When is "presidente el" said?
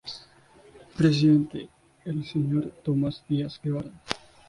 0.97-2.25